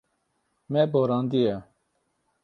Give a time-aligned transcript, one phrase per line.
[0.71, 1.55] Me borandiye.